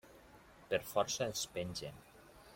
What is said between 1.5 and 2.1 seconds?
pengen.